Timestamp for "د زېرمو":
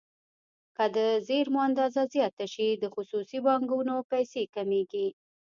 0.95-1.59